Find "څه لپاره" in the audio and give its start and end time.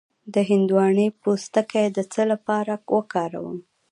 2.11-2.73